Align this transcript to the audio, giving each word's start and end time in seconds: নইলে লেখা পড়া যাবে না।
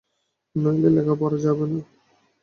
নইলে 0.55 0.89
লেখা 0.95 1.13
পড়া 1.19 1.37
যাবে 1.45 1.65
না। 1.71 1.79